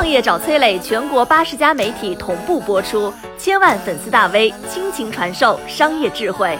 [0.00, 6.58] 创业找崔磊，全国八十家媒体同步播出，千万粉丝大 V 倾情传授商业智慧。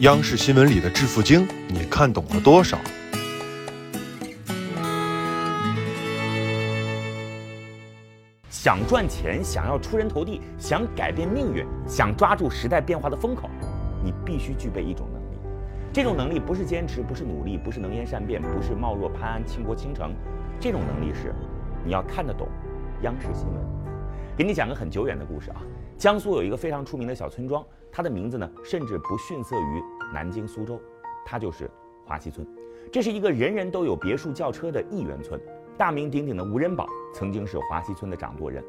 [0.00, 2.76] 央视新闻里的致富经，你看懂了多少？
[8.50, 13.48] 想赚钱，想要出人头地，想改变命运，想抓住时代变化的风口，
[14.02, 15.27] 你必须具备一种能力。
[15.92, 20.12] 这种能力不是坚持，不是努力，不是能言善辩，不是貌若潘安、倾国倾城。
[20.60, 21.34] 这种能力是，
[21.84, 22.46] 你要看得懂
[23.02, 23.56] 央视新闻。
[24.36, 25.62] 给你讲个很久远的故事啊，
[25.96, 30.80] 江苏有一个非常出名的小村庄，它的名字呢，甚至不逊色于南京、苏州，
[31.24, 31.68] 它就是
[32.04, 32.46] 华西村。
[32.92, 35.40] 这是一个人人都有别墅、轿车的亿元村。
[35.76, 38.62] 大名鼎鼎的吴仁宝曾经是华西村的掌舵人。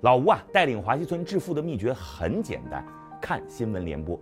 [0.00, 2.84] 老吴啊，带领华西村致富的秘诀很简单，
[3.20, 4.18] 看新闻联播。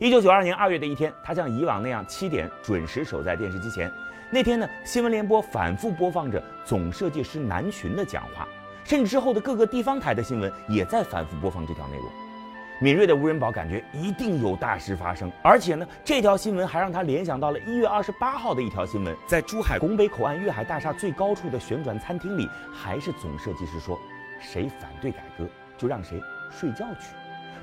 [0.00, 3.90] 一九九二年二月的一天，他像以往那样七点准时守在电视机前。
[4.28, 8.48] 那天呢，新闻联播反复播放着总设计师南巡的讲话，
[8.84, 12.06] 甚至之后的各个地方台的新闻也在反复播放这条内容。
[12.80, 23.96] 敏锐的吴仁宝感觉一定有大事发生，而且呢，这条新闻还让他联想到了一月二十八号的一条新闻，在珠海拱北口岸粤海大厦最高处的旋转餐厅里，还是总设计师说，
[24.40, 25.46] 谁反对改革，
[25.78, 27.14] 就让谁睡觉去。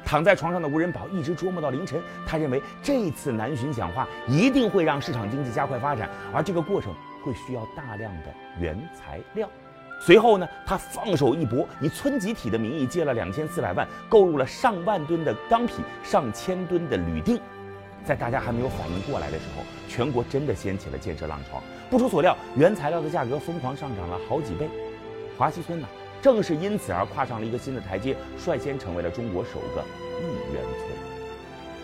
[0.06, 9.50] 躺在床上的吴仁宝一直琢磨到凌晨，他认为这次南巡讲话一定会让市场经济加快发展，而这个过程会需要大量的原材料。
[10.04, 17.40] 随后呢，他放手一搏，以村集体的名义借了两千四百万，购入了上万吨的钢坯、上千吨的铝锭。
[18.04, 21.62] 在大家还没有反应过来的时候，全国真的掀起了建设浪潮。
[21.88, 24.68] 不出所料，原材料的价格疯狂上涨了好几倍。
[25.38, 25.88] 华西村呢，
[26.22, 29.84] 正是因此而跨上了一个新的台阶，率先成为了中国首个
[30.22, 30.92] 亿元村。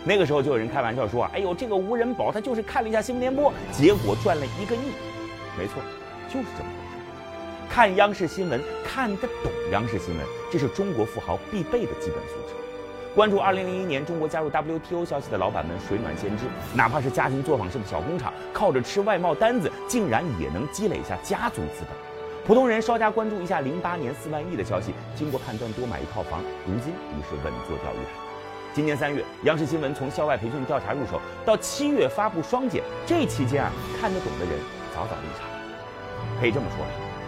[0.04, 4.92] 那个时候就有人开玩笑说：“哎呦，这个吴仁宝他就是看了一下新闻联播，结果赚了一个亿。”
[5.58, 5.82] 没错，
[6.28, 7.68] 就是这么回事。
[7.68, 12.54] 看央视新闻，看得懂央视新闻，这是中国富豪必备的基本素质。
[13.14, 22.17] 关注2001年中国加入 WTO 消息的老板们水暖先知，哪怕是家庭作坊式的小工厂，靠着吃外贸单子，竟然也能积累下家族资本。
[22.48, 28.12] 普通人稍加关注一下08年4万亿的消息，经过判断多买一套房，如今已是稳坐钓鱼台。
[28.72, 33.70] 今年三月，央视新闻从校外培训调查入手，到七月发布双减，这期间啊，
[34.00, 34.58] 看得懂的人
[34.94, 35.46] 早早离场。
[36.40, 36.86] 可以这么说。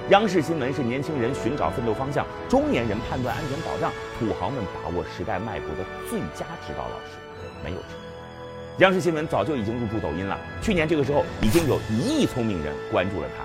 [0.09, 7.21] 央视新闻是年轻人寻找奋斗方向，中年人判断安全保障，土豪们把握时代脉搏的最佳指导老师，
[7.63, 8.81] 没有之一。
[8.81, 13.45] 央视新闻早就已经入驻抖音了，去年这个时候已经有一亿聪明人关注了它。